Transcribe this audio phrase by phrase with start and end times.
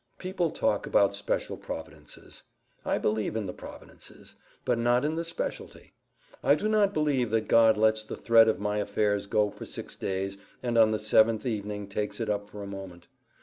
[0.17, 2.41] People talk about special providences.
[2.83, 4.33] I believe in the providences,
[4.65, 5.93] but not in the specialty.
[6.43, 9.95] I do not believe that God lets the thread of my affairs go for six
[9.95, 13.09] days, and on the seventh evening takes it up for a moment.